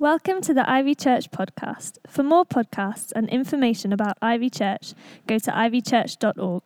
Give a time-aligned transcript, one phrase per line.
[0.00, 1.98] Welcome to the Ivy Church podcast.
[2.06, 4.94] For more podcasts and information about Ivy Church,
[5.26, 6.62] go to ivychurch.org.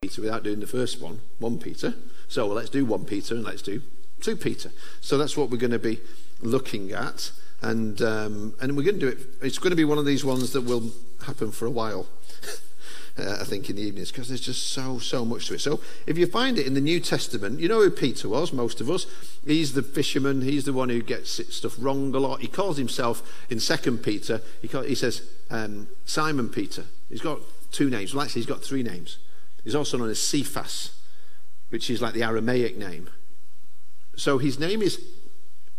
[0.00, 1.92] Peter without doing the first one, 1 Peter.
[2.26, 3.82] So let's do 1 Peter and let's do
[4.20, 4.70] 2 Peter.
[5.00, 6.00] So that's what we're going to be
[6.40, 7.30] looking at.
[7.62, 10.24] And, um, and we're going to do it, it's going to be one of these
[10.24, 10.92] ones that will
[11.24, 12.06] happen for a while.
[13.18, 15.60] Uh, I think in the evenings because there's just so so much to it.
[15.60, 18.52] So if you find it in the New Testament, you know who Peter was.
[18.52, 19.06] Most of us.
[19.46, 20.42] He's the fisherman.
[20.42, 22.40] He's the one who gets stuff wrong a lot.
[22.40, 24.42] He calls himself in Second Peter.
[24.60, 26.84] He, he says um, Simon Peter.
[27.08, 27.40] He's got
[27.72, 28.14] two names.
[28.14, 29.16] Well, actually, he's got three names.
[29.64, 30.94] He's also known as Cephas,
[31.70, 33.08] which is like the Aramaic name.
[34.16, 35.00] So his name is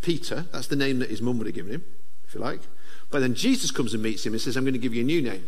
[0.01, 0.45] Peter.
[0.51, 1.83] That's the name that his mum would have given him,
[2.27, 2.61] if you like.
[3.09, 5.05] But then Jesus comes and meets him and says, I'm going to give you a
[5.05, 5.47] new name.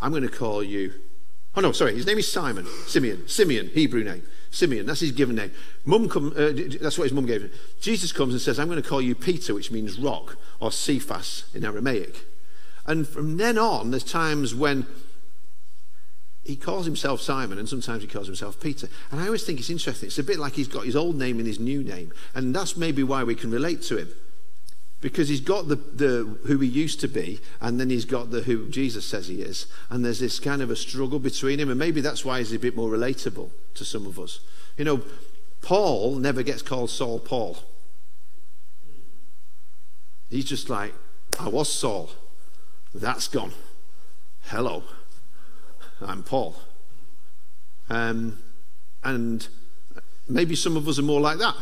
[0.00, 0.92] I'm going to call you.
[1.54, 1.94] Oh, no, sorry.
[1.94, 2.66] His name is Simon.
[2.86, 3.26] Simeon.
[3.28, 4.22] Simeon, Hebrew name.
[4.50, 4.86] Simeon.
[4.86, 5.52] That's his given name.
[5.84, 7.50] Mum come, uh, that's what his mum gave him.
[7.80, 11.44] Jesus comes and says, I'm going to call you Peter, which means rock, or Cephas
[11.54, 12.24] in Aramaic.
[12.86, 14.86] And from then on, there's times when
[16.46, 18.88] he calls himself Simon and sometimes he calls himself Peter.
[19.10, 20.06] And I always think it's interesting.
[20.06, 22.12] It's a bit like he's got his old name and his new name.
[22.34, 24.08] And that's maybe why we can relate to him.
[25.00, 28.40] Because he's got the, the who he used to be, and then he's got the
[28.42, 29.66] who Jesus says he is.
[29.90, 32.58] And there's this kind of a struggle between him, and maybe that's why he's a
[32.58, 34.40] bit more relatable to some of us.
[34.78, 35.02] You know,
[35.60, 37.58] Paul never gets called Saul Paul.
[40.30, 40.94] He's just like,
[41.38, 42.10] I was Saul.
[42.94, 43.52] That's gone.
[44.44, 44.82] Hello.
[46.00, 46.56] I'm Paul.
[47.88, 48.38] Um,
[49.04, 49.46] and
[50.28, 51.54] maybe some of us are more like that.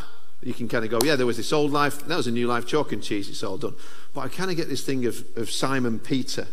[0.43, 2.47] You can kind of go, yeah, there was this old life, that was a new
[2.47, 3.75] life, chalk and cheese, it's all done.
[4.15, 6.47] But I kind of get this thing of, of Simon Peter,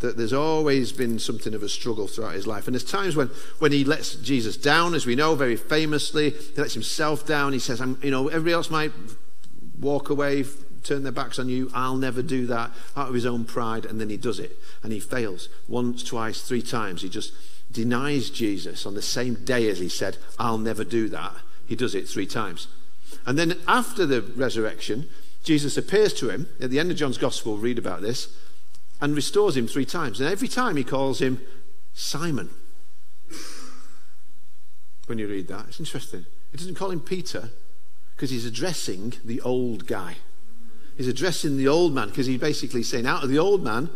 [0.00, 2.66] that there's always been something of a struggle throughout his life.
[2.66, 6.60] And there's times when, when he lets Jesus down, as we know very famously, he
[6.60, 7.52] lets himself down.
[7.52, 8.92] He says, I'm, you know, everybody else might
[9.78, 10.44] walk away,
[10.82, 11.70] turn their backs on you.
[11.74, 13.84] I'll never do that out of his own pride.
[13.84, 14.56] And then he does it.
[14.82, 17.02] And he fails once, twice, three times.
[17.02, 17.32] He just
[17.72, 21.34] denies Jesus on the same day as he said, I'll never do that.
[21.66, 22.66] He does it three times.
[23.26, 25.08] And then after the resurrection,
[25.44, 26.48] Jesus appears to him.
[26.60, 28.28] At the end of John's Gospel, read about this,
[29.00, 30.20] and restores him three times.
[30.20, 31.40] And every time he calls him
[31.94, 32.50] Simon.
[35.06, 36.26] When you read that, it's interesting.
[36.52, 37.50] He doesn't call him Peter
[38.14, 40.16] because he's addressing the old guy.
[41.00, 43.88] He's addressing the old man because he's basically saying, out of the old man,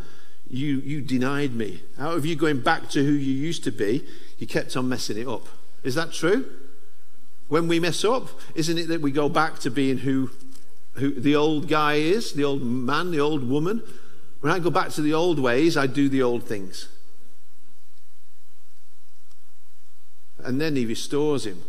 [0.48, 1.82] you, you denied me.
[1.98, 4.06] Out of you going back to who you used to be,
[4.38, 5.46] you kept on messing it up.
[5.82, 6.50] Is that true?
[7.48, 10.30] When we mess up, isn't it that we go back to being who,
[10.94, 13.82] who the old guy is, the old man, the old woman?
[14.40, 16.88] When I go back to the old ways, I do the old things.
[20.38, 21.64] And then he restores him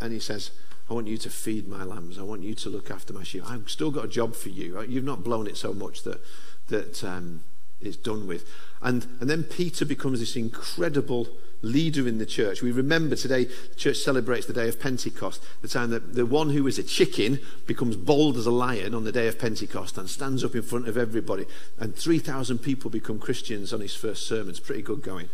[0.00, 0.50] and he says,
[0.90, 2.18] I want you to feed my lambs.
[2.18, 3.42] I want you to look after my sheep.
[3.48, 4.80] I've still got a job for you.
[4.88, 6.20] You've not blown it so much that,
[6.68, 7.42] that um,
[7.80, 8.48] it's done with.
[8.80, 11.28] And, and then Peter becomes this incredible
[11.60, 12.62] leader in the church.
[12.62, 16.50] We remember today, the church celebrates the day of Pentecost, the time that the one
[16.50, 20.08] who is a chicken becomes bold as a lion on the day of Pentecost and
[20.08, 21.44] stands up in front of everybody.
[21.78, 24.50] And 3,000 people become Christians on his first sermon.
[24.50, 25.28] It's pretty good going.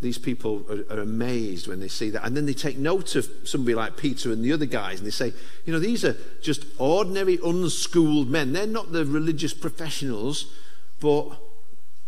[0.00, 2.24] These people are, are, amazed when they see that.
[2.24, 5.12] And then they take note of somebody like Peter and the other guys and they
[5.12, 5.32] say,
[5.64, 8.52] you know, these are just ordinary, unschooled men.
[8.52, 10.52] They're not the religious professionals,
[11.00, 11.30] but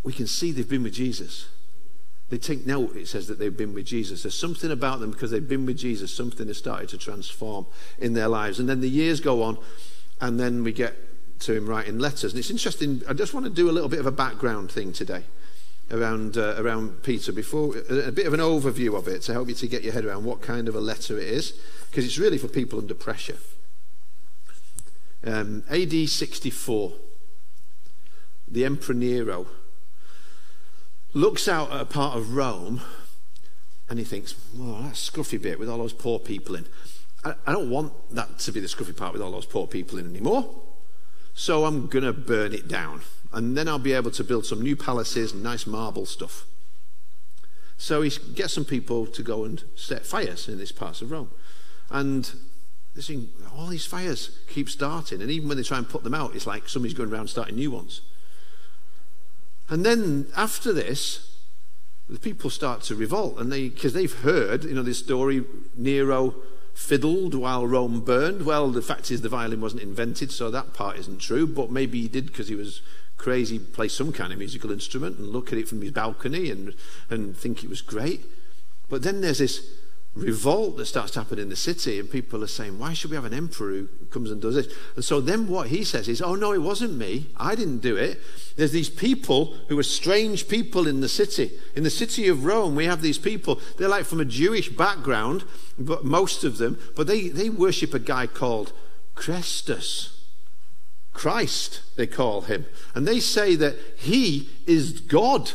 [0.03, 1.49] we can see they've been with Jesus.
[2.29, 4.23] They take note, it says that they've been with Jesus.
[4.23, 7.65] There's something about them because they've been with Jesus, something has started to transform
[7.99, 8.61] in their lives.
[8.61, 9.57] And then the years go on,
[10.21, 10.95] and then we get
[11.41, 12.33] to him writing letters.
[12.33, 14.93] And it's interesting, I just want to do a little bit of a background thing
[14.93, 15.25] today
[15.91, 19.55] around, uh, around Peter before, a, bit of an overview of it to help you
[19.55, 21.53] to get your head around what kind of a letter it is,
[21.91, 23.39] because it's really for people under pressure.
[25.25, 26.93] Um, AD 64,
[28.47, 29.47] the Emperor Nero
[31.15, 32.81] looks out at a part of Rome
[33.89, 36.67] and he thinks, well, that scruffy bit with all those poor people in.
[37.25, 39.99] I, I don't want that to be the scruffy part with all those poor people
[39.99, 40.49] in anymore.
[41.35, 43.03] So I'm going to burn it down.
[43.33, 46.47] And then I'll be able to build some new palaces and nice marble stuff.
[47.77, 51.31] So he gets some people to go and set fires in this part of Rome.
[51.91, 52.33] And
[53.03, 55.23] thing, all these fires keep starting.
[55.23, 57.57] And even when they try and put them out, it's like somebody's going around starting
[57.57, 58.01] new ones.
[59.69, 61.37] And then after this,
[62.09, 65.45] the people start to revolt, and they because they've heard, you know, this story.
[65.77, 66.35] Nero
[66.73, 68.47] fiddled while Rome burned.
[68.47, 72.01] Well, the fact is the violin wasn't invented, so that part isn't true, but maybe
[72.01, 72.81] he did because he was
[73.19, 76.75] crazy, play some kind of musical instrument and look at it from his balcony and,
[77.11, 78.25] and think it was great.
[78.89, 79.69] But then there's this
[80.15, 83.17] revolt that starts to happen in the city, and people are saying, Why should we
[83.17, 84.73] have an emperor who comes and does this?
[84.97, 87.27] And so then what he says is, Oh, no, it wasn't me.
[87.37, 88.19] I didn't do it.
[88.57, 91.53] There's these people who are strange people in the city.
[91.77, 93.61] In the city of Rome, we have these people.
[93.77, 95.45] They're like from a Jewish background,
[95.79, 98.73] but most of them, but they, they worship a guy called
[99.15, 100.18] Christus.
[101.19, 102.67] Christ, they call him.
[102.95, 105.51] And they say that he is God.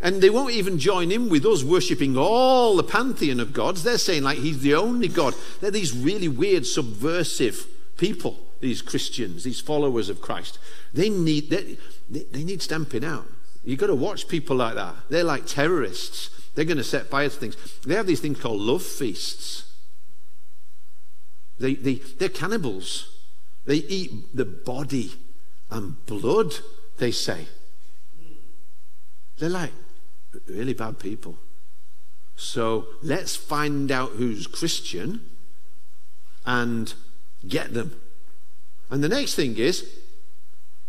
[0.00, 3.82] And they won't even join in with us worshipping all the pantheon of gods.
[3.82, 5.34] They're saying, like, he's the only God.
[5.60, 7.66] They're these really weird, subversive
[7.96, 10.60] people, these Christians, these followers of Christ.
[10.92, 11.76] They need, they,
[12.08, 13.26] they need stamping out.
[13.64, 14.94] You've got to watch people like that.
[15.10, 16.30] They're like terrorists.
[16.54, 17.56] They're going to set fire to things.
[17.84, 19.64] They have these things called love feasts.
[21.58, 23.13] They, they, they're cannibals.
[23.64, 25.12] They eat the body
[25.70, 26.54] and blood,
[26.98, 27.46] they say.
[29.38, 29.72] They're like
[30.46, 31.38] really bad people.
[32.36, 35.20] So let's find out who's Christian
[36.44, 36.92] and
[37.46, 38.00] get them.
[38.90, 39.88] And the next thing is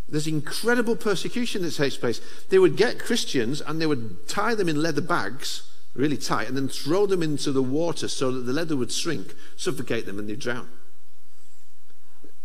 [0.08, 2.22] there's incredible persecution that takes place.
[2.50, 5.64] They would get Christians and they would tie them in leather bags,
[5.94, 9.34] really tight, and then throw them into the water so that the leather would shrink,
[9.56, 10.70] suffocate them, and they'd drown.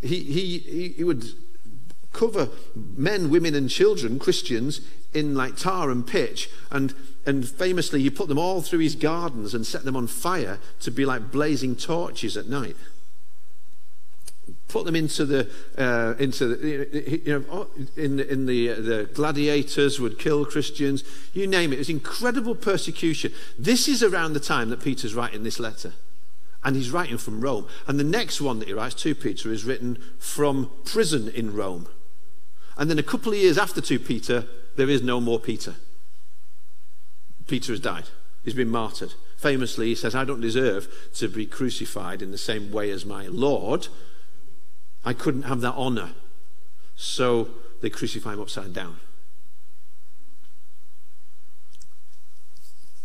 [0.03, 1.25] He, he, he would
[2.13, 4.81] cover men, women, and children, Christians,
[5.13, 6.49] in like tar and pitch.
[6.71, 6.95] And,
[7.27, 10.91] and famously, he put them all through his gardens and set them on fire to
[10.91, 12.77] be like blazing torches at night.
[14.69, 19.11] Put them into the, uh, into the, you know, oh, in, in the, uh, the
[19.15, 21.77] gladiators would kill Christians, you name it.
[21.77, 23.33] It was incredible persecution.
[23.59, 25.93] This is around the time that Peter's writing this letter.
[26.63, 27.67] And he's writing from Rome.
[27.87, 31.89] And the next one that he writes, 2 Peter, is written from prison in Rome.
[32.77, 34.47] And then a couple of years after 2 Peter,
[34.77, 35.77] there is no more Peter.
[37.47, 38.05] Peter has died.
[38.45, 39.15] He's been martyred.
[39.37, 43.27] Famously, he says, I don't deserve to be crucified in the same way as my
[43.27, 43.89] Lord.
[45.05, 46.11] I couldn't have that honor.
[46.95, 47.49] So
[47.81, 49.01] they crucify him upside down.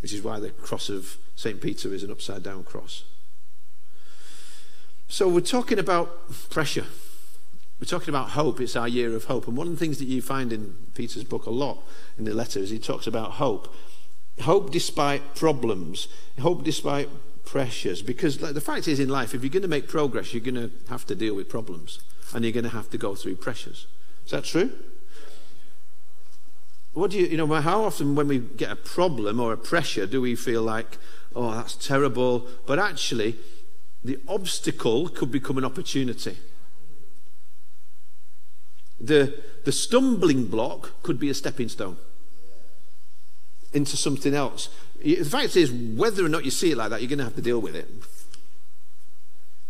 [0.02, 1.62] Which is why the cross of St.
[1.62, 3.04] Peter is an upside down cross.
[5.08, 6.86] So we're talking about pressure.
[7.80, 8.60] We're talking about hope.
[8.60, 9.48] It's our year of hope.
[9.48, 11.84] And one of the things that you find in Peter's book a lot
[12.18, 13.74] in the letter is he talks about hope.
[14.42, 16.08] Hope despite problems,
[16.40, 17.10] hope despite
[17.46, 18.02] pressures.
[18.02, 20.72] Because the fact is, in life, if you're going to make progress, you're going to
[20.90, 22.00] have to deal with problems
[22.34, 23.88] and you're going to have to go through pressures.
[24.26, 24.72] Is that true?
[26.94, 30.06] What do you, you know, how often when we get a problem or a pressure
[30.06, 30.98] do we feel like,
[31.36, 32.48] oh, that's terrible?
[32.66, 33.36] But actually,
[34.06, 36.38] the obstacle could become an opportunity.
[39.02, 41.98] The, the stumbling block could be a stepping stone
[43.74, 44.70] into something else.
[45.04, 47.36] The fact is, whether or not you see it like that, you're going to have
[47.36, 47.90] to deal with it.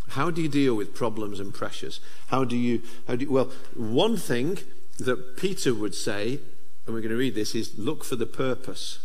[0.10, 2.00] How do you deal with problems and pressures?
[2.28, 4.60] How do you, how do you, well, one thing
[5.00, 6.40] that Peter would say,
[6.86, 9.00] and we're going to read this, is look for the purpose.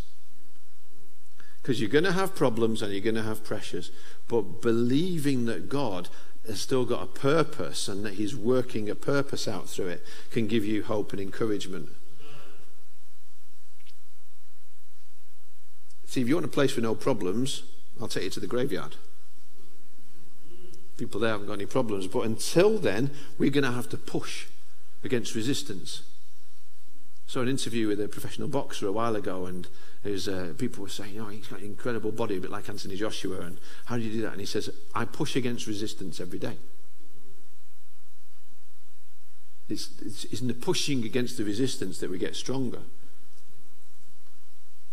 [1.61, 3.91] Because you're going to have problems and you're going to have pressures,
[4.29, 6.09] but believing that God
[6.47, 10.47] has still got a purpose and that He's working a purpose out through it can
[10.47, 11.91] give you hope and encouragement.
[16.07, 17.63] See, if you want a place with no problems,
[18.01, 18.97] I'll take you to the graveyard.
[20.97, 22.07] People there haven't got any problems.
[22.09, 24.47] But until then, we're going to have to push
[25.05, 26.03] against resistance.
[27.31, 29.69] So, an interview with a professional boxer a while ago, and
[30.03, 32.97] was, uh, people were saying, oh, he's got an incredible body, a bit like Anthony
[32.97, 33.43] Joshua.
[33.43, 34.33] And how do you do that?
[34.33, 36.57] And he says, I push against resistance every day.
[39.69, 42.81] It's, it's, it's in the pushing against the resistance that we get stronger.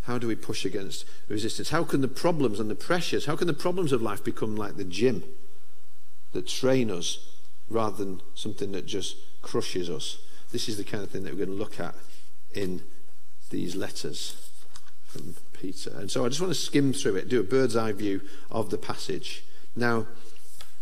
[0.02, 1.70] How do we push against resistance?
[1.70, 4.76] How can the problems and the pressures, how can the problems of life become like
[4.76, 5.24] the gym
[6.34, 7.18] that train us
[7.68, 10.18] rather than something that just crushes us?
[10.52, 11.96] This is the kind of thing that we're going to look at
[12.54, 12.82] in
[13.50, 14.50] these letters
[15.06, 15.90] from Peter.
[15.96, 18.70] And so I just want to skim through it, do a bird's eye view of
[18.70, 19.44] the passage.
[19.74, 20.06] Now,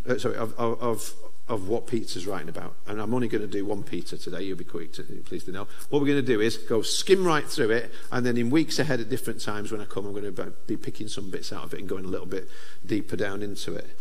[0.08, 1.14] uh, sorry, of, of,
[1.48, 2.74] of what Peter's writing about.
[2.86, 4.42] And I'm only going to do one Peter today.
[4.42, 5.68] You'll be quick, to, pleased to know.
[5.90, 8.78] What we're going to do is go skim right through it, and then in weeks
[8.78, 11.64] ahead at different times when I come, I'm going to be picking some bits out
[11.64, 12.48] of it and going a little bit
[12.84, 13.98] deeper down into it.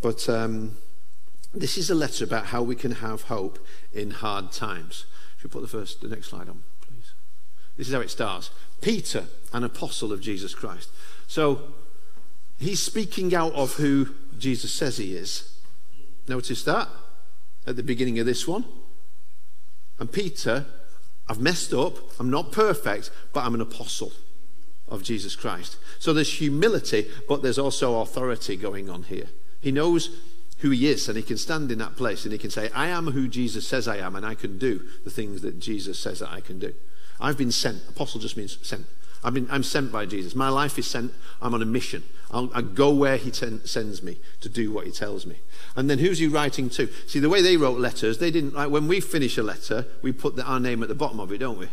[0.00, 0.76] But um,
[1.54, 3.58] this is a letter about how we can have hope
[3.92, 5.04] in hard times.
[5.38, 6.62] Should we put the first, the next slide on?
[7.76, 8.50] This is how it starts.
[8.80, 10.90] Peter, an apostle of Jesus Christ.
[11.26, 11.62] So,
[12.58, 15.56] he's speaking out of who Jesus says he is.
[16.28, 16.88] Notice that
[17.66, 18.64] at the beginning of this one.
[19.98, 20.66] And Peter,
[21.28, 21.94] I've messed up.
[22.18, 24.12] I'm not perfect, but I'm an apostle
[24.88, 25.76] of Jesus Christ.
[25.98, 29.28] So there's humility, but there's also authority going on here.
[29.60, 30.10] He knows
[30.58, 32.88] who he is, and he can stand in that place and he can say, I
[32.88, 36.20] am who Jesus says I am, and I can do the things that Jesus says
[36.20, 36.74] that I can do.
[37.22, 37.88] I've been sent.
[37.88, 38.84] Apostle just means sent.
[39.24, 40.34] I've been, I'm sent by Jesus.
[40.34, 41.12] My life is sent.
[41.40, 42.02] I'm on a mission.
[42.32, 45.36] I'll, I go where he ten, sends me to do what he tells me.
[45.76, 46.88] And then who's he writing to?
[47.06, 50.10] See, the way they wrote letters, they didn't, like when we finish a letter, we
[50.10, 51.68] put the, our name at the bottom of it, don't we?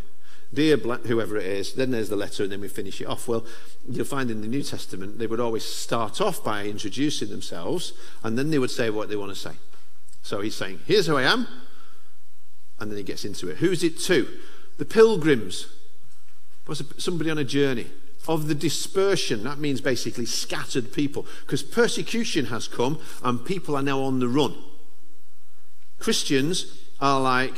[0.53, 3.27] Dear whoever it is, then there's the letter, and then we finish it off.
[3.27, 3.45] Well,
[3.87, 8.37] you'll find in the New Testament, they would always start off by introducing themselves, and
[8.37, 9.55] then they would say what they want to say.
[10.23, 11.47] So he's saying, Here's who I am,
[12.79, 13.57] and then he gets into it.
[13.57, 14.27] Who's it to?
[14.79, 15.67] The pilgrims.
[16.65, 17.87] Was somebody on a journey?
[18.27, 23.81] Of the dispersion, that means basically scattered people, because persecution has come and people are
[23.81, 24.55] now on the run.
[25.99, 27.55] Christians are like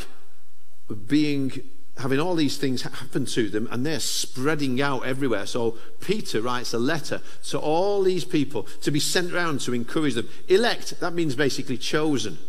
[1.08, 1.52] being
[1.98, 5.46] having all these things happen to them and they're spreading out everywhere.
[5.46, 10.16] So Peter writes a letter to all these people to be sent around to encourage
[10.16, 10.28] them.
[10.48, 12.40] Elect, that means basically chosen.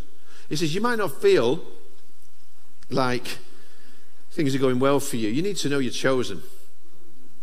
[0.48, 1.60] He says, You might not feel
[2.88, 3.38] like
[4.32, 5.28] things are going well for you.
[5.28, 6.42] You need to know you're chosen.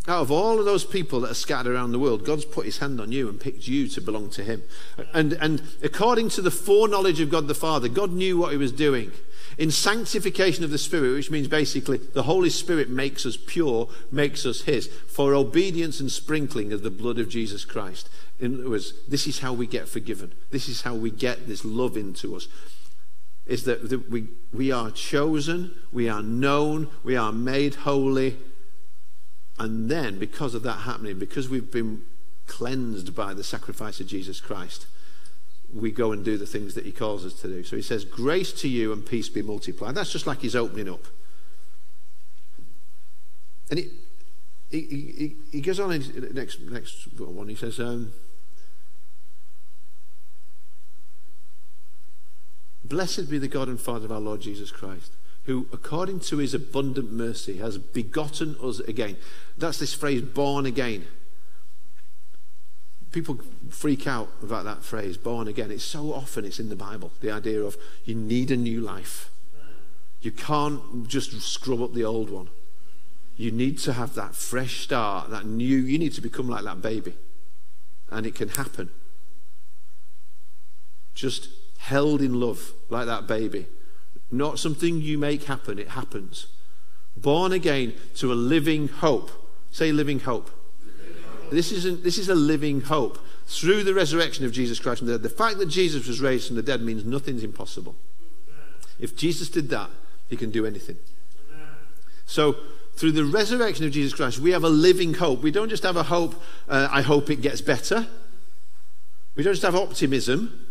[0.08, 2.79] Out of all of those people that are scattered around the world, God's put his
[2.79, 4.63] hand on you and picked you to belong to him.
[5.13, 8.72] And, and according to the foreknowledge of God the Father, God knew what he was
[8.72, 9.12] doing.
[9.60, 14.46] In sanctification of the Spirit, which means basically the Holy Spirit makes us pure, makes
[14.46, 18.10] us His, for obedience and sprinkling of the blood of Jesus Christ.
[18.39, 20.31] In other words, this is how we get forgiven.
[20.50, 22.48] This is how we get this love into us.
[23.50, 28.38] Is that, that we, we are chosen, we are known, we are made holy.
[29.58, 32.03] And then, because of that happening, because we've been
[32.46, 34.86] cleansed by the sacrifice of Jesus Christ,
[35.74, 37.63] we go and do the things that he calls us to do.
[37.63, 39.96] So he says, Grace to you and peace be multiplied.
[39.96, 41.08] That's just like he's opening up.
[43.72, 43.89] And he,
[44.70, 47.50] he, he, he goes on in the next, next one.
[47.50, 48.13] He says, um,
[52.89, 55.13] Blessed be the God and Father of our Lord Jesus Christ,
[55.46, 59.15] who, according to his abundant mercy, has begotten us again.
[59.58, 61.05] That's this phrase, born again
[63.12, 65.72] people freak out about that phrase, born again.
[65.72, 69.29] It's so often it's in the Bible, the idea of you need a new life.
[70.22, 72.50] You can't just scrub up the old one.
[73.38, 76.81] You need to have that fresh start, that new, you need to become like that
[76.81, 77.15] baby.
[78.12, 78.89] And it can happen.
[81.15, 83.65] Just held in love like that baby.
[84.31, 86.48] Not something you make happen, it happens.
[87.17, 89.31] Born again to a living hope.
[89.71, 90.50] Say living hope.
[91.51, 93.17] This, isn't, this is a living hope
[93.48, 95.01] through the resurrection of Jesus Christ.
[95.01, 97.95] And the, the fact that Jesus was raised from the dead means nothing's impossible.
[99.00, 99.89] If Jesus did that,
[100.27, 100.98] he can do anything.
[102.25, 102.55] So,
[102.95, 105.41] through the resurrection of Jesus Christ, we have a living hope.
[105.41, 106.36] We don't just have a hope,
[106.67, 108.05] uh, I hope it gets better.
[109.36, 110.69] We don't just have optimism.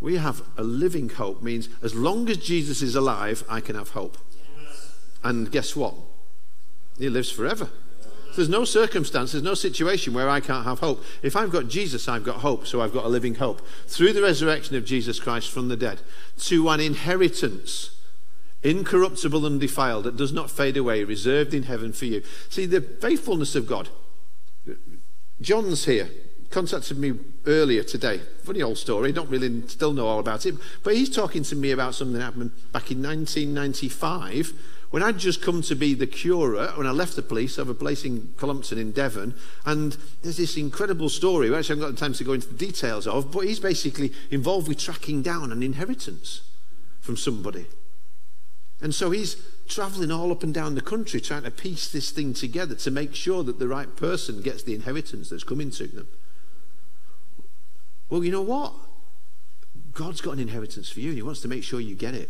[0.00, 3.90] We have a living hope, means as long as Jesus is alive, I can have
[3.90, 4.16] hope.
[5.22, 5.94] And guess what?
[6.98, 7.68] He lives forever.
[8.36, 11.02] There's no circumstance, there's no situation where I can't have hope.
[11.22, 13.60] If I've got Jesus, I've got hope, so I've got a living hope.
[13.86, 16.00] Through the resurrection of Jesus Christ from the dead,
[16.38, 17.90] to an inheritance,
[18.62, 22.22] incorruptible and defiled, that does not fade away, reserved in heaven for you.
[22.48, 23.88] See, the faithfulness of God.
[25.40, 26.10] John's here,
[26.50, 27.14] contacted me
[27.46, 28.20] earlier today.
[28.44, 31.70] Funny old story, don't really still know all about it, but he's talking to me
[31.70, 34.52] about something that happened back in 1995
[34.90, 37.68] when I'd just come to be the curate, when I left the police, I have
[37.68, 41.94] a place in Cullompton in Devon, and there's this incredible story, which I haven't got
[41.94, 45.52] the time to go into the details of, but he's basically involved with tracking down
[45.52, 46.42] an inheritance
[47.00, 47.66] from somebody.
[48.80, 49.36] And so he's
[49.68, 53.14] traveling all up and down the country trying to piece this thing together to make
[53.14, 56.08] sure that the right person gets the inheritance that's coming to them.
[58.10, 58.74] Well, you know what?
[59.92, 62.28] God's got an inheritance for you, and He wants to make sure you get it.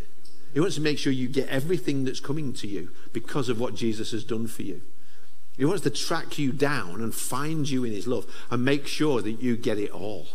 [0.53, 3.75] He wants to make sure you get everything that's coming to you because of what
[3.75, 4.83] Jesus has done for you.
[5.57, 9.21] He wants to track you down and find you in his love and make sure
[9.23, 10.29] that you get it all.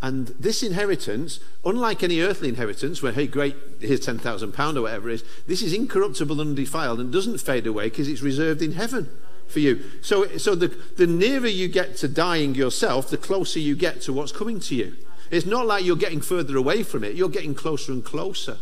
[0.00, 5.14] And this inheritance, unlike any earthly inheritance, where, hey, great, here's £10,000 or whatever it
[5.14, 9.08] is, this is incorruptible and undefiled and doesn't fade away because it's reserved in heaven
[9.48, 9.82] for you.
[10.02, 14.12] So, so the, the nearer you get to dying yourself, the closer you get to
[14.12, 14.96] what's coming to you.
[15.30, 18.58] It's not like you're getting further away from it, you're getting closer and closer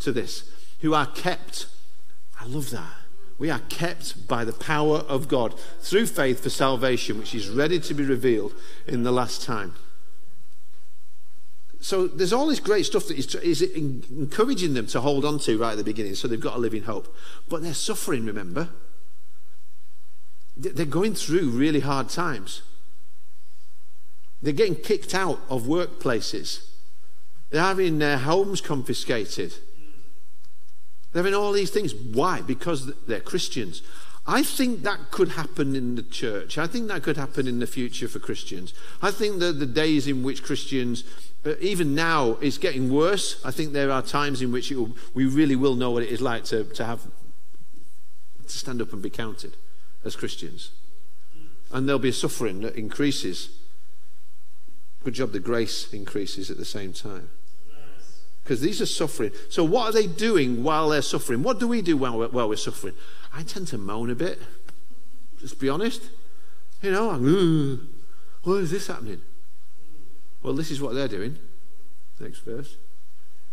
[0.00, 0.50] to this.
[0.80, 1.66] Who are kept.
[2.40, 2.94] I love that.
[3.38, 7.78] We are kept by the power of God through faith for salvation, which is ready
[7.80, 8.54] to be revealed
[8.86, 9.74] in the last time.
[11.80, 15.72] So there's all this great stuff that is, encouraging them to hold on to right
[15.72, 17.14] at the beginning, so they've got a living hope.
[17.48, 18.70] But they're suffering, remember?
[20.56, 22.62] They're going through really hard times.
[24.40, 26.66] They're getting kicked out of workplaces.
[27.50, 29.54] They're having their homes confiscated.
[31.12, 31.94] They're having all these things.
[31.94, 32.40] Why?
[32.40, 33.82] Because they're Christians.
[34.26, 36.58] I think that could happen in the church.
[36.58, 38.74] I think that could happen in the future for Christians.
[39.00, 41.04] I think that the days in which Christians,
[41.44, 43.40] uh, even now, is getting worse.
[43.44, 46.20] I think there are times in which will, we really will know what it is
[46.20, 47.02] like to, to have
[48.46, 49.56] to stand up and be counted
[50.06, 50.70] as Christians.
[51.72, 53.50] And there'll be a suffering that increases.
[55.04, 57.30] Good job the grace increases at the same time.
[58.42, 59.32] Because these are suffering.
[59.50, 61.42] So, what are they doing while they're suffering?
[61.42, 62.94] What do we do while we're, while we're suffering?
[63.34, 64.40] I tend to moan a bit.
[65.40, 66.10] Just be honest.
[66.80, 67.88] You know, I'm,
[68.44, 69.20] why is this happening?
[70.42, 71.38] Well, this is what they're doing.
[72.20, 72.76] Next verse.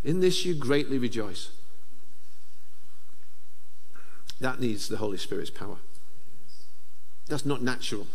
[0.04, 1.50] In this you greatly rejoice.
[4.40, 5.78] That needs the Holy Spirit's power.
[7.28, 8.08] That's not natural.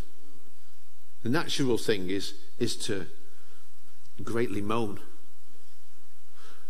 [1.22, 3.06] The natural thing is, is to
[4.22, 5.00] greatly moan.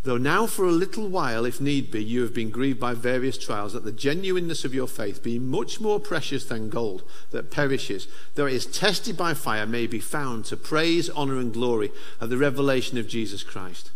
[0.04, 3.37] Though now for a little while, if need be, you have been grieved by various
[3.37, 8.07] trials, that the genuineness of your faith, being much more precious than gold that perishes,
[8.35, 11.90] though it is tested by fire, may be found to praise, honor, and glory
[12.21, 13.90] at the revelation of Jesus Christ.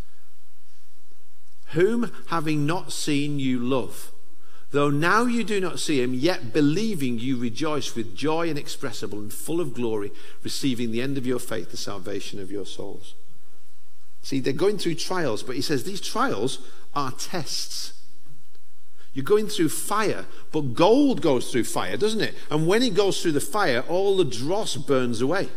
[1.69, 4.11] Whom, having not seen, you love.
[4.73, 9.33] Though now you do not see him, yet believing you rejoice with joy inexpressible and
[9.33, 10.13] full of glory,
[10.43, 13.15] receiving the end of your faith, the salvation of your souls.
[14.23, 16.61] See, they're going through trials, but he says these trials
[16.95, 17.93] are tests.
[19.13, 22.35] You're going through fire, but gold goes through fire, doesn't it?
[22.51, 25.51] And when it goes through the fire, all the dross burns away.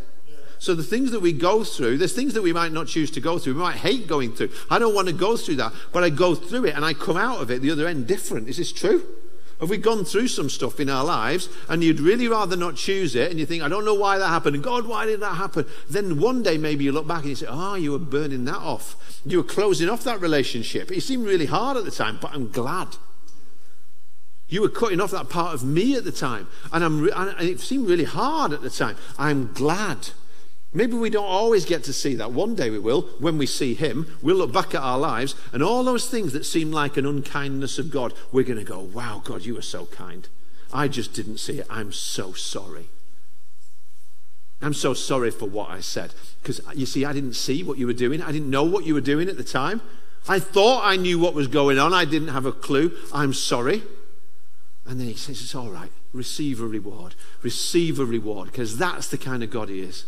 [0.59, 3.21] So the things that we go through, there's things that we might not choose to
[3.21, 3.55] go through.
[3.55, 4.51] We might hate going through.
[4.69, 7.17] I don't want to go through that, but I go through it and I come
[7.17, 8.47] out of it the other end different.
[8.47, 9.05] Is this true?
[9.59, 13.15] Have we gone through some stuff in our lives and you'd really rather not choose
[13.15, 15.65] it and you think, I don't know why that happened, God, why did that happen?
[15.89, 18.57] Then one day maybe you look back and you say, Oh, you were burning that
[18.57, 19.21] off.
[19.25, 20.91] You were closing off that relationship.
[20.91, 22.97] It seemed really hard at the time, but I'm glad.
[24.47, 27.59] You were cutting off that part of me at the time, and, I'm, and it
[27.59, 28.95] seemed really hard at the time.
[29.17, 30.09] I'm glad.
[30.75, 32.33] Maybe we don't always get to see that.
[32.33, 33.03] One day we will.
[33.19, 36.45] When we see Him, we'll look back at our lives and all those things that
[36.45, 39.85] seem like an unkindness of God, we're going to go, wow, God, you were so
[39.85, 40.27] kind.
[40.73, 41.67] I just didn't see it.
[41.69, 42.89] I'm so sorry.
[44.61, 46.13] I'm so sorry for what I said.
[46.41, 48.21] Because uh, you see, I didn't see what you were doing.
[48.21, 49.81] I didn't know what you were doing at the time.
[50.27, 51.93] I thought I knew what was going on.
[51.93, 52.91] I didn't have a clue.
[53.13, 53.83] I'm sorry.
[54.85, 55.91] And then he says, It's all right.
[56.11, 57.15] Receive a reward.
[57.43, 58.51] Receive a reward.
[58.51, 60.05] Because that's the kind of God he is.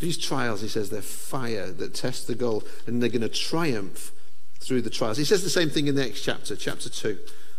[0.00, 4.12] These trials, he says, they're fire that test the gold, and they're going to triumph
[4.60, 5.16] through the trials.
[5.16, 7.18] He says the same thing in the next chapter, chapter 2,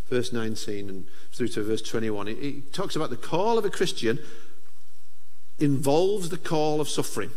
[0.09, 2.27] verse 19 and through to verse 21.
[2.27, 4.19] He, he talks about the call of a Christian
[5.59, 7.31] involves the call of suffering.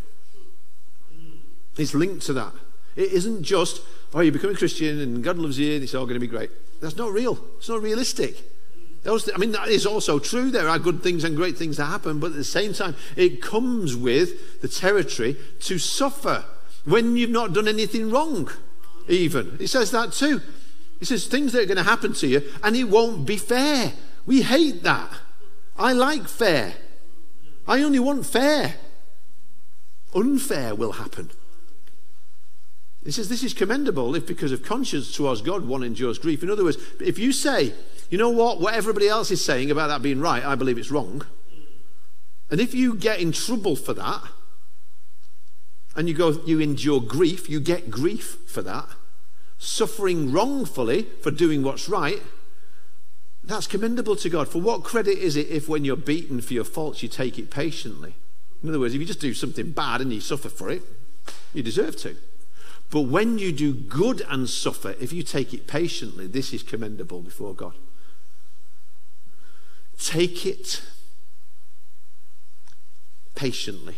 [1.76, 2.52] It's linked to that.
[2.94, 3.80] It isn't just,
[4.14, 6.26] oh, you become a Christian and God loves you and it's all going to be
[6.26, 6.50] great.
[6.80, 7.38] That's not real.
[7.58, 8.36] It's not realistic.
[9.02, 10.50] Those, I mean, that is also true.
[10.50, 13.42] There are good things and great things that happen, but at the same time, it
[13.42, 16.44] comes with the territory to suffer
[16.84, 18.48] when you've not done anything wrong,
[19.08, 19.56] even.
[19.58, 20.40] He says that too.
[21.00, 23.92] He says things that are going to happen to you, and it won't be fair.
[24.24, 25.10] We hate that.
[25.76, 26.74] I like fair.
[27.66, 28.76] I only want fair.
[30.14, 31.30] Unfair will happen.
[33.04, 36.42] He says this is commendable if because of conscience towards God one endures grief.
[36.42, 37.72] In other words, if you say,
[38.10, 38.60] you know what?
[38.60, 41.26] What everybody else is saying about that being right, I believe it's wrong.
[42.50, 44.22] And if you get in trouble for that,
[45.96, 48.88] and you go, you endure grief, you get grief for that,
[49.58, 52.22] suffering wrongfully for doing what's right,
[53.44, 54.48] that's commendable to God.
[54.48, 57.50] For what credit is it if when you're beaten for your faults, you take it
[57.50, 58.14] patiently?
[58.62, 60.82] In other words, if you just do something bad and you suffer for it,
[61.52, 62.16] you deserve to.
[62.92, 67.22] But when you do good and suffer, if you take it patiently, this is commendable
[67.22, 67.72] before God.
[69.98, 70.82] Take it
[73.34, 73.96] patiently.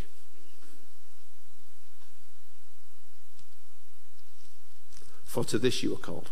[5.24, 6.30] For to this you are called.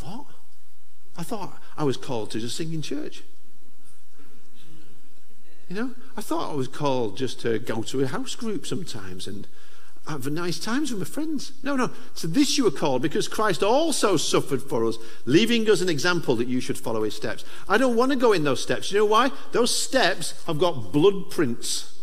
[0.00, 0.26] What?
[1.16, 3.24] I thought I was called to just sing in church.
[5.68, 9.26] You know, I thought I was called just to go to a house group sometimes
[9.26, 9.48] and
[10.06, 11.52] have nice times with my friends.
[11.62, 11.90] No, no.
[12.14, 16.36] So this you are called because Christ also suffered for us, leaving us an example
[16.36, 17.44] that you should follow his steps.
[17.68, 18.90] I don't want to go in those steps.
[18.90, 19.30] You know why?
[19.52, 21.98] Those steps have got blood prints.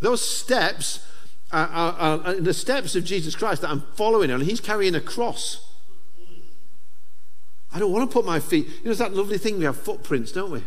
[0.00, 1.06] Those steps
[1.52, 5.00] are, are, are the steps of Jesus Christ that I'm following, and he's carrying a
[5.00, 5.62] cross.
[7.72, 8.66] I don't want to put my feet.
[8.66, 10.64] You know, it's that lovely thing we have footprints, don't we?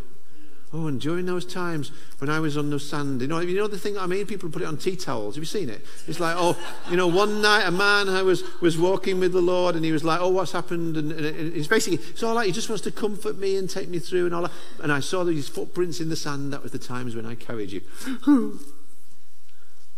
[0.72, 3.68] Oh, and during those times when I was on the sand, you know, you know
[3.68, 4.28] the thing I mean?
[4.28, 5.34] People put it on tea towels.
[5.34, 5.84] Have you seen it?
[6.08, 6.56] It's like, oh,
[6.92, 9.92] you know, one night a man I was, was walking with the Lord and he
[9.92, 10.96] was like, oh, what's happened?
[10.96, 13.90] And, and it's basically, it's all like, he just wants to comfort me and take
[13.90, 14.52] me through and all that.
[14.84, 16.54] And I saw these footprints in the sand.
[16.54, 17.82] That was the times when I carried you.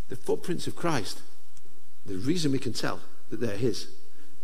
[0.07, 1.21] the footprints of Christ,
[2.05, 3.88] the reason we can tell that they're his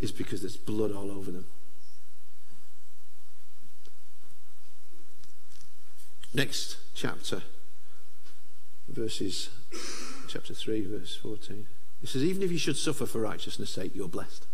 [0.02, 1.46] is because there's blood all over them.
[6.38, 7.42] Next chapter,
[8.88, 9.50] verses,
[10.28, 11.66] chapter 3, verse 14.
[12.00, 14.46] He says, Even if you should suffer for righteousness' sake, you're blessed.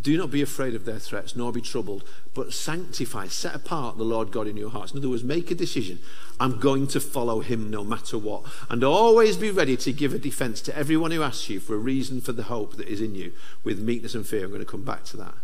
[0.00, 4.04] Do not be afraid of their threats, nor be troubled, but sanctify, set apart the
[4.04, 4.92] Lord God in your hearts.
[4.92, 5.98] In other words, make a decision.
[6.40, 8.44] I'm going to follow him no matter what.
[8.70, 11.78] And always be ready to give a defense to everyone who asks you for a
[11.78, 13.32] reason for the hope that is in you
[13.64, 14.44] with meekness and fear.
[14.44, 15.34] I'm going to come back to that.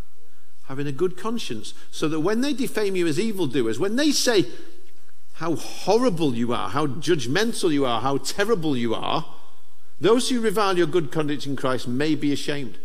[0.68, 4.46] Having a good conscience, so that when they defame you as evildoers, when they say,
[5.42, 9.26] how horrible you are, how judgmental you are, how terrible you are,
[10.00, 12.78] those who revile your good conduct in Christ may be ashamed.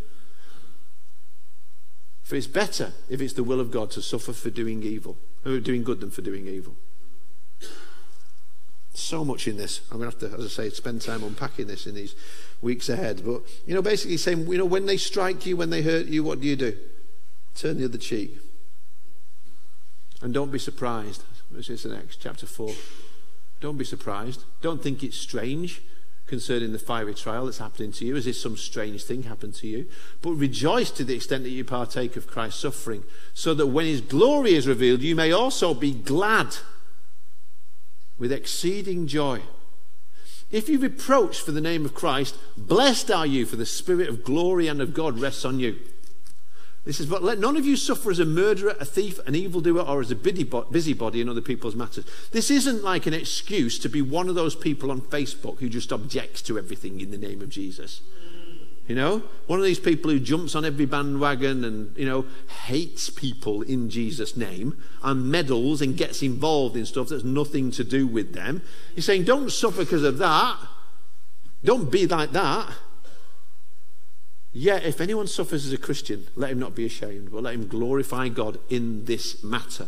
[2.23, 5.59] For it's better, if it's the will of God, to suffer for doing evil, or
[5.59, 6.73] doing good than for doing evil.
[8.95, 9.81] So much in this.
[9.91, 12.15] I'm going to have to, as I say, spend time unpacking this in these
[12.63, 13.21] weeks ahead.
[13.23, 16.23] But, you know, basically saying, you know, when they strike you, when they hurt you,
[16.23, 16.75] what do you do?
[17.53, 18.39] Turn the other cheek.
[20.23, 22.73] And don't be surprised which is the next, chapter 4.
[23.59, 24.43] Don't be surprised.
[24.61, 25.81] Don't think it's strange
[26.27, 29.67] concerning the fiery trial that's happening to you, as if some strange thing happened to
[29.67, 29.87] you.
[30.21, 34.01] But rejoice to the extent that you partake of Christ's suffering, so that when his
[34.01, 36.57] glory is revealed, you may also be glad
[38.17, 39.41] with exceeding joy.
[40.51, 44.23] If you reproach for the name of Christ, blessed are you, for the Spirit of
[44.23, 45.77] glory and of God rests on you.
[46.87, 49.81] He says, But let none of you suffer as a murderer, a thief, an evildoer,
[49.81, 52.05] or as a busybody in other people's matters.
[52.31, 55.91] This isn't like an excuse to be one of those people on Facebook who just
[55.91, 58.01] objects to everything in the name of Jesus.
[58.87, 62.25] You know, one of these people who jumps on every bandwagon and, you know,
[62.65, 67.83] hates people in Jesus' name and meddles and gets involved in stuff that's nothing to
[67.83, 68.61] do with them.
[68.95, 70.57] He's saying, don't suffer because of that.
[71.65, 72.71] Don't be like that.
[74.59, 77.67] Yet, if anyone suffers as a Christian, let him not be ashamed, but let him
[77.67, 79.87] glorify God in this matter.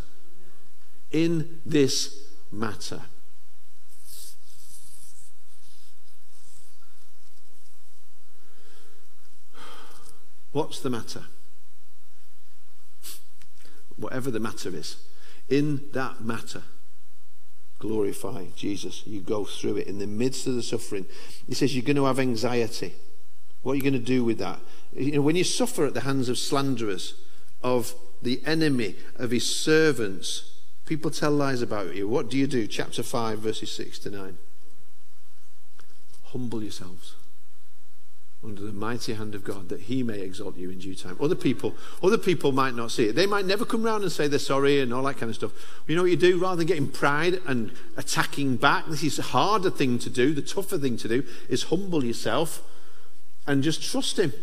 [1.10, 3.01] In this matter.
[10.51, 11.23] What's the matter?
[13.95, 14.97] Whatever the matter is,
[15.49, 16.62] in that matter,
[17.79, 19.01] glorify Jesus.
[19.08, 21.08] You go through it in the midst of the suffering.
[21.47, 22.93] He says you're going to have anxiety.
[23.62, 24.60] What are you going to do with that?
[24.95, 27.13] You know, when you suffer at the hands of slanderers,
[27.62, 32.08] of the enemy, of his servants, people tell lies about you.
[32.08, 32.67] What do you do?
[32.67, 34.38] Chapter 5, verses 6 to 9.
[36.26, 37.15] Humble yourselves
[38.43, 41.17] under the mighty hand of God that he may exalt you in due time.
[41.19, 43.15] Other people, other people might not see it.
[43.15, 45.52] They might never come round and say they're sorry and all that kind of stuff.
[45.88, 46.39] You know what you do?
[46.39, 50.34] Rather than getting pride and attacking back, this is a harder thing to do.
[50.34, 52.62] The tougher thing to do is humble yourself
[53.47, 54.34] and just trust Him.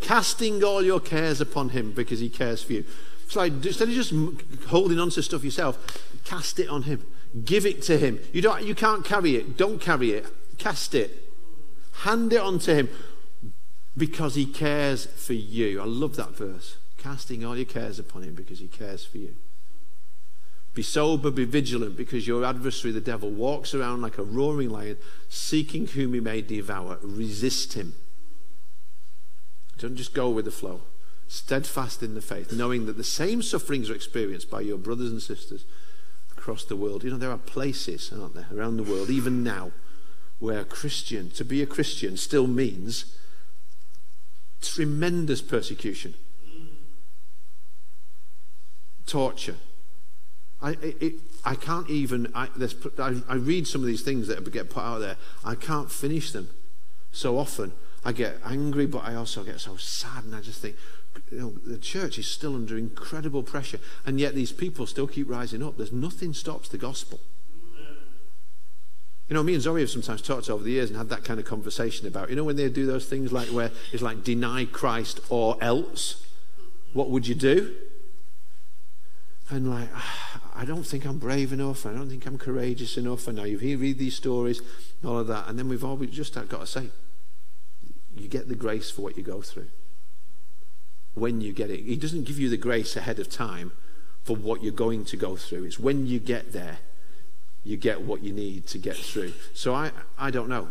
[0.00, 2.84] Casting all your cares upon Him because He cares for you.
[3.24, 4.12] It's like instead of just
[4.68, 5.78] holding on to stuff yourself,
[6.24, 7.06] cast it on Him.
[7.44, 8.18] Give it to Him.
[8.32, 9.56] You, don't, you can't carry it.
[9.56, 10.26] Don't carry it.
[10.58, 11.32] Cast it.
[12.02, 12.88] Hand it on to Him
[13.96, 15.80] because He cares for you.
[15.80, 16.76] I love that verse.
[16.98, 19.34] Casting all your cares upon Him because He cares for you.
[20.72, 24.98] Be sober, be vigilant, because your adversary, the devil, walks around like a roaring lion,
[25.28, 26.98] seeking whom he may devour.
[27.02, 27.94] Resist him.
[29.80, 30.82] Don't just go with the flow.
[31.26, 35.22] Steadfast in the faith, knowing that the same sufferings are experienced by your brothers and
[35.22, 35.64] sisters
[36.30, 37.02] across the world.
[37.02, 39.72] You know, there are places, aren't there, around the world, even now,
[40.38, 43.16] where a Christian, to be a Christian, still means
[44.60, 46.14] tremendous persecution,
[49.06, 49.56] torture.
[50.60, 52.48] I, it, I can't even, I,
[52.98, 56.32] I, I read some of these things that get put out there, I can't finish
[56.32, 56.50] them
[57.12, 57.72] so often
[58.04, 60.76] I get angry, but I also get so sad, and I just think,
[61.30, 65.28] you know, the church is still under incredible pressure, and yet these people still keep
[65.28, 65.76] rising up.
[65.76, 67.20] There's nothing stops the gospel.
[69.28, 71.38] You know, me and Zoe have sometimes talked over the years and had that kind
[71.38, 74.64] of conversation about, you know, when they do those things like where it's like deny
[74.64, 76.26] Christ or else,
[76.94, 77.76] what would you do?
[79.48, 79.88] And like,
[80.56, 81.86] I don't think I'm brave enough.
[81.86, 83.28] I don't think I'm courageous enough.
[83.28, 84.62] And now you read these stories,
[85.04, 85.46] all of that.
[85.46, 86.88] And then we've always just got to say,
[88.14, 89.68] you get the grace for what you go through.
[91.14, 93.72] When you get it, He doesn't give you the grace ahead of time
[94.24, 95.64] for what you're going to go through.
[95.64, 96.78] It's when you get there
[97.64, 99.32] you get what you need to get through.
[99.54, 100.68] So I, I don't know,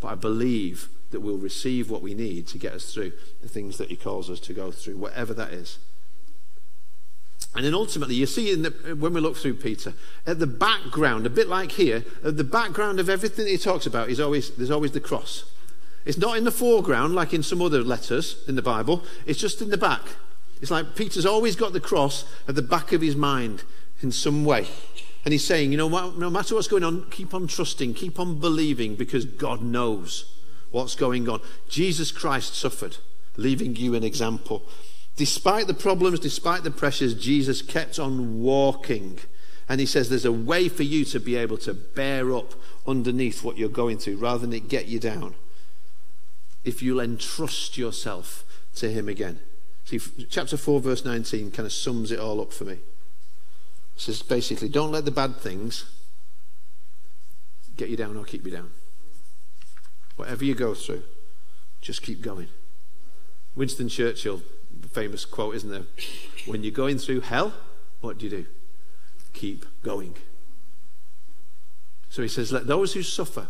[0.00, 3.12] but I believe that we'll receive what we need to get us through
[3.42, 5.78] the things that He calls us to go through, whatever that is.
[7.54, 11.30] And then ultimately, you see the, when we look through Peter, at the background, a
[11.30, 14.92] bit like here, at the background of everything he talks about is always, there's always
[14.92, 15.50] the cross.
[16.04, 19.60] It's not in the foreground like in some other letters in the Bible, it's just
[19.60, 20.02] in the back.
[20.60, 23.64] It's like Peter's always got the cross at the back of his mind
[24.02, 24.66] in some way.
[25.24, 28.40] And he's saying, you know, no matter what's going on, keep on trusting, keep on
[28.40, 30.34] believing because God knows
[30.70, 31.40] what's going on.
[31.68, 32.96] Jesus Christ suffered,
[33.36, 34.62] leaving you an example.
[35.16, 39.18] Despite the problems, despite the pressures, Jesus kept on walking.
[39.68, 42.54] And he says there's a way for you to be able to bear up
[42.86, 45.34] underneath what you're going through rather than it get you down.
[46.64, 48.44] If you'll entrust yourself
[48.76, 49.40] to him again.
[49.84, 52.80] See, chapter 4, verse 19 kind of sums it all up for me It
[53.96, 55.86] says basically, don't let the bad things
[57.76, 58.70] get you down or keep you down.
[60.16, 61.02] Whatever you go through,
[61.80, 62.48] just keep going.
[63.56, 64.42] Winston Churchill,
[64.92, 65.86] famous quote, isn't there?
[66.46, 67.54] When you're going through hell,
[68.00, 68.46] what do you do?
[69.32, 70.14] Keep going.
[72.10, 73.48] So he says, Let those who suffer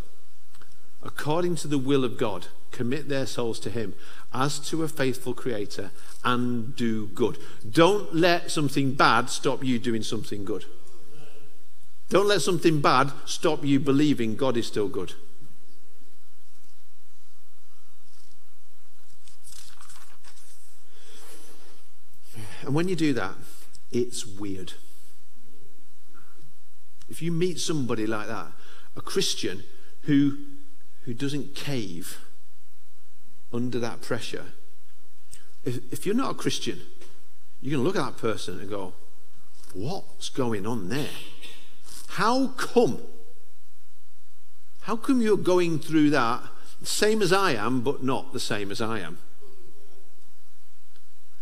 [1.02, 3.94] according to the will of God commit their souls to Him
[4.32, 5.90] as to a faithful Creator
[6.24, 7.38] and do good.
[7.68, 10.64] Don't let something bad stop you doing something good.
[12.08, 15.14] Don't let something bad stop you believing God is still good.
[22.62, 23.34] And when you do that,
[23.90, 24.74] it's weird.
[27.08, 28.52] If you meet somebody like that,
[28.96, 29.64] a Christian
[30.02, 30.38] who,
[31.04, 32.18] who doesn't cave
[33.52, 34.46] under that pressure,
[35.64, 36.80] if, if you're not a Christian,
[37.60, 38.94] you're going to look at that person and go,
[39.72, 41.10] What's going on there?
[42.08, 42.98] How come?
[44.82, 46.42] How come you're going through that
[46.82, 49.18] same as I am, but not the same as I am?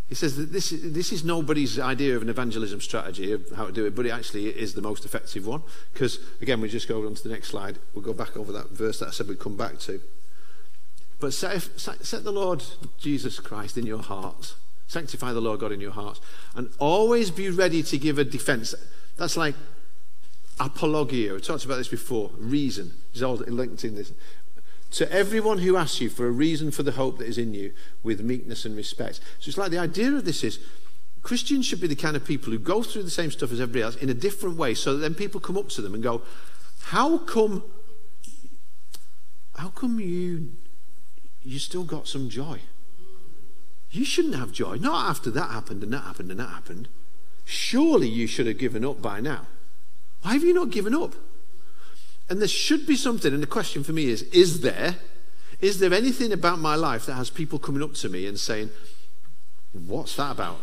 [0.09, 3.73] He says that this, this is nobody's idea of an evangelism strategy of how to
[3.73, 5.63] do it, but it actually is the most effective one.
[5.93, 7.79] Because, again, we just go on to the next slide.
[7.95, 10.01] We'll go back over that verse that I said we'd come back to.
[11.21, 12.63] But set, set the Lord
[12.99, 14.55] Jesus Christ in your hearts.
[14.87, 16.21] Sanctify the Lord God in your hearts.
[16.55, 18.75] And always be ready to give a defense.
[19.17, 19.55] That's like
[20.61, 21.35] apologia.
[21.35, 22.31] We talked about this before.
[22.39, 24.13] Reason is all linked in this.
[24.93, 27.73] To everyone who asks you for a reason for the hope that is in you
[28.03, 29.21] with meekness and respect.
[29.39, 30.59] So it's like the idea of this is
[31.23, 33.83] Christians should be the kind of people who go through the same stuff as everybody
[33.83, 36.23] else in a different way so that then people come up to them and go,
[36.85, 37.65] How come
[39.57, 40.53] how come you
[41.49, 42.61] you still got some joy.
[43.91, 44.77] You shouldn't have joy.
[44.77, 46.89] Not after that happened and that happened and that happened.
[47.47, 49.47] Surely you should have given up by now.
[50.21, 51.15] Why have you not given up?
[52.29, 54.97] And there should be something, and the question for me is is there?
[55.63, 58.69] Is there anything about my life that has people coming up to me and saying,
[59.73, 60.61] What's that about?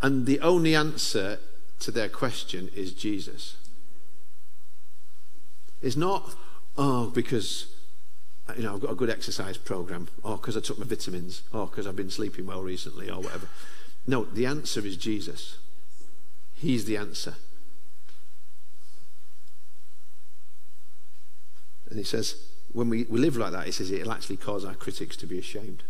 [0.00, 1.40] And the only answer
[1.80, 3.56] to their question is Jesus.
[5.82, 6.36] It's not,
[6.78, 7.66] oh, because
[8.56, 11.66] you know, I've got a good exercise program, or because I took my vitamins, or
[11.66, 13.48] because I've been sleeping well recently, or whatever.
[14.06, 15.58] No, the answer is Jesus.
[16.54, 17.34] He's the answer.
[21.88, 22.36] And he says,
[22.72, 25.38] when we, we live like that, he says it'll actually cause our critics to be
[25.38, 25.82] ashamed.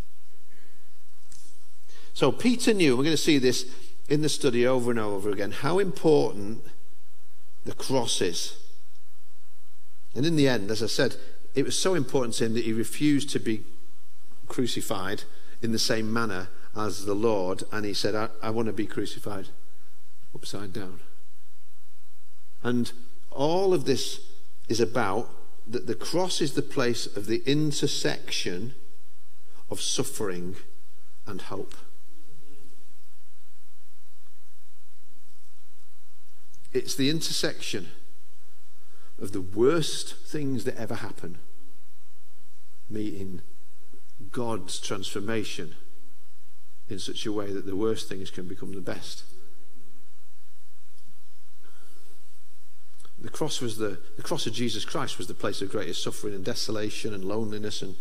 [2.14, 3.66] So Peter knew, we're going to see this
[4.08, 6.64] in the study over and over again, how important
[7.64, 8.56] the cross is.
[10.14, 11.16] And in the end, as I said,
[11.54, 13.64] it was so important to him that he refused to be
[14.48, 15.24] crucified
[15.62, 18.86] in the same manner as the Lord, and he said, I, I want to be
[18.86, 19.48] crucified
[20.34, 21.00] upside down.
[22.62, 22.92] And
[23.30, 24.20] all of this
[24.68, 25.28] is about
[25.66, 28.74] that the cross is the place of the intersection
[29.68, 30.56] of suffering
[31.26, 31.74] and hope.
[36.72, 37.88] It's the intersection
[39.20, 41.38] of the worst things that ever happen,
[42.88, 43.42] meeting
[44.30, 45.74] God's transformation
[46.88, 49.24] in such a way that the worst things can become the best.
[53.20, 56.34] The cross was the, the cross of Jesus Christ was the place of greatest suffering
[56.34, 57.96] and desolation and loneliness and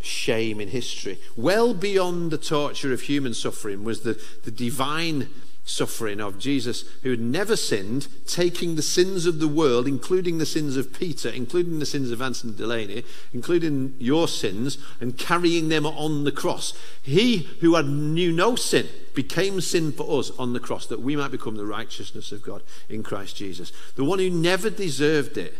[0.00, 1.18] shame in history.
[1.36, 5.28] Well beyond the torture of human suffering was the, the divine
[5.64, 10.46] suffering of Jesus, who had never sinned, taking the sins of the world, including the
[10.46, 15.86] sins of Peter, including the sins of Anthony Delaney, including your sins, and carrying them
[15.86, 16.74] on the cross.
[17.02, 21.16] He who had knew no sin became sin for us on the cross, that we
[21.16, 23.72] might become the righteousness of God in Christ Jesus.
[23.96, 25.54] The one who never deserved it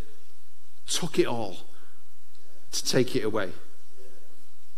[0.87, 1.59] took it all
[2.73, 3.53] to take it away.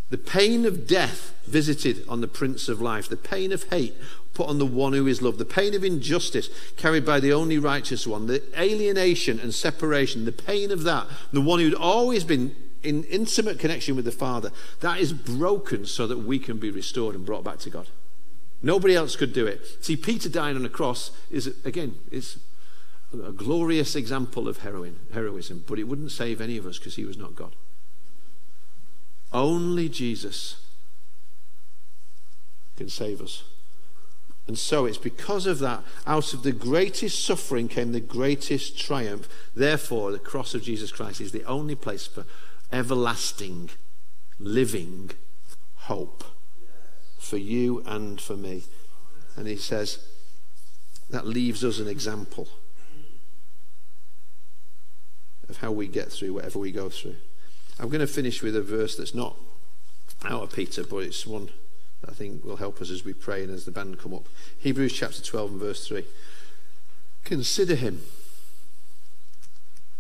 [0.09, 3.95] The pain of death visited on the Prince of Life, the pain of hate
[4.35, 7.59] put on the one who is loved, the pain of injustice carried by the only
[7.59, 12.55] righteous one, the alienation and separation, the pain of that, the one who'd always been
[12.83, 17.15] in intimate connection with the Father, that is broken so that we can be restored
[17.15, 17.89] and brought back to God.
[18.63, 19.83] Nobody else could do it.
[19.85, 22.39] See, Peter dying on a cross is, again, is
[23.13, 27.17] a glorious example of heroism, but it wouldn't save any of us because he was
[27.17, 27.57] not God.
[29.33, 30.57] Only Jesus
[32.77, 33.43] can save us.
[34.47, 39.29] And so it's because of that, out of the greatest suffering came the greatest triumph.
[39.55, 42.25] Therefore, the cross of Jesus Christ is the only place for
[42.73, 43.71] everlasting,
[44.39, 45.11] living
[45.75, 46.23] hope
[47.19, 48.63] for you and for me.
[49.37, 49.99] And he says,
[51.11, 52.49] that leaves us an example
[55.49, 57.17] of how we get through whatever we go through.
[57.79, 59.37] I'm going to finish with a verse that's not
[60.25, 61.51] out of Peter, but it's one
[62.01, 64.29] that I think will help us as we pray and as the band come up.
[64.59, 66.05] Hebrews chapter 12 and verse 3.
[67.25, 68.03] Consider him,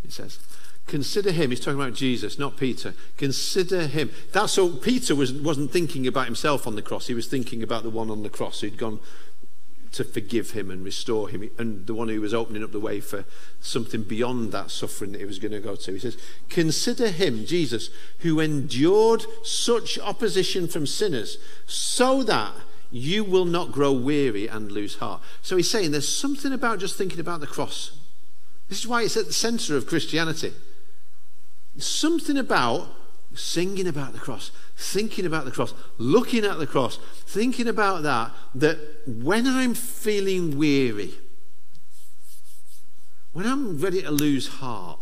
[0.05, 0.39] it says.
[0.87, 1.51] Consider him.
[1.51, 2.95] He's talking about Jesus, not Peter.
[3.17, 4.13] Consider him.
[4.33, 4.71] That's all.
[4.71, 7.09] Peter was, wasn't thinking about himself on the cross.
[7.09, 9.01] He was thinking about the one on the cross who'd gone
[9.93, 13.01] to forgive him and restore him, and the one who was opening up the way
[13.01, 13.25] for
[13.61, 15.93] something beyond that suffering that he was going to go to.
[15.93, 16.19] He says,
[16.49, 22.53] Consider him, Jesus, who endured such opposition from sinners, so that
[22.91, 25.21] you will not grow weary and lose heart.
[25.43, 27.99] So he's saying there's something about just thinking about the cross.
[28.69, 30.53] This is why it's at the center of Christianity.
[31.79, 32.89] Something about
[33.37, 38.33] singing about the cross, thinking about the cross, looking at the cross, thinking about that,
[38.55, 41.15] that when I'm feeling weary,
[43.33, 45.01] when I'm ready to lose heart,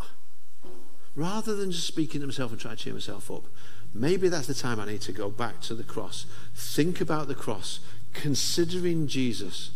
[1.14, 3.44] rather than just speaking to myself and trying to cheer myself up,
[3.92, 7.34] maybe that's the time I need to go back to the cross, think about the
[7.34, 7.80] cross,
[8.12, 9.70] considering Jesus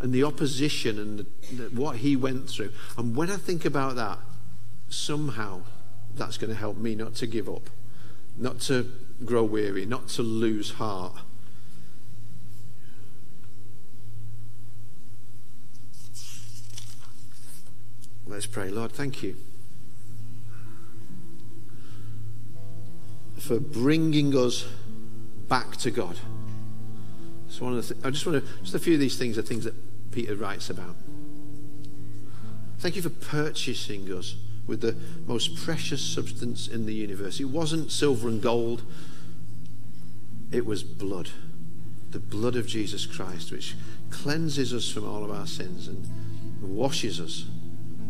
[0.00, 2.72] and the opposition and the, the, what he went through.
[2.98, 4.18] And when I think about that,
[4.88, 5.62] somehow
[6.14, 7.70] that's going to help me not to give up
[8.36, 8.90] not to
[9.24, 11.14] grow weary, not to lose heart.
[18.26, 18.70] Let's pray.
[18.70, 19.36] Lord, thank you
[23.38, 24.66] for bringing us
[25.48, 26.18] back to God.
[27.48, 29.36] So one of the th- I just want to, just a few of these things
[29.36, 29.74] are things that
[30.10, 30.96] Peter writes about.
[32.78, 34.96] Thank you for purchasing us with the
[35.26, 37.40] most precious substance in the universe.
[37.40, 38.82] It wasn't silver and gold,
[40.50, 41.30] it was blood.
[42.10, 43.74] The blood of Jesus Christ, which
[44.10, 46.06] cleanses us from all of our sins and
[46.62, 47.44] washes us.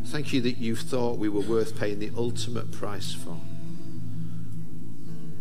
[0.06, 3.38] Thank you that you thought we were worth paying the ultimate price for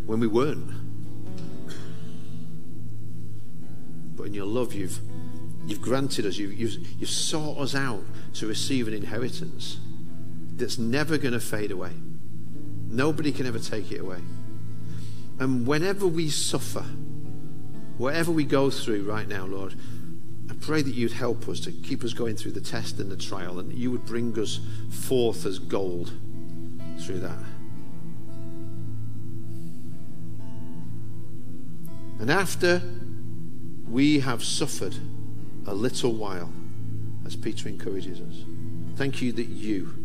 [0.06, 0.72] when we weren't.
[4.16, 5.00] But in your love, you've,
[5.68, 8.04] you've granted us, you've, you've, you've sought us out
[8.36, 9.80] to receive an inheritance
[10.56, 11.92] that's never going to fade away.
[12.88, 14.20] Nobody can ever take it away.
[15.40, 16.86] And whenever we suffer,
[17.98, 19.76] whatever we go through right now, Lord,
[20.50, 23.18] I pray that you'd help us to keep us going through the test and the
[23.18, 26.12] trial, and you would bring us forth as gold
[27.00, 27.40] through that.
[32.20, 32.82] And after
[33.90, 34.96] we have suffered
[35.66, 36.54] a little while,
[37.26, 38.46] as Peter encourages us,
[38.96, 40.03] thank you that you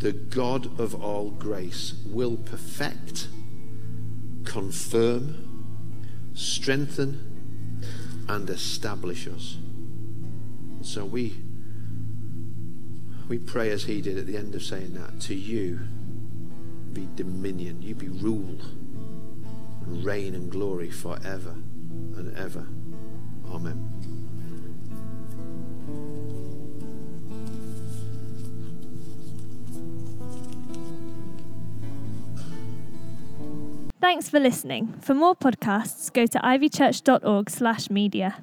[0.00, 3.28] the God of all grace will perfect,
[4.44, 7.26] confirm, strengthen,
[8.28, 9.58] and establish us.
[10.82, 11.36] So we
[13.28, 15.80] we pray as he did at the end of saying that to you
[16.92, 18.58] be dominion, you be rule
[19.86, 21.54] reign and glory forever
[22.16, 22.66] and ever.
[23.52, 24.09] Amen.
[34.10, 34.92] Thanks for listening.
[35.00, 38.42] For more podcasts, go to ivychurch.org/media.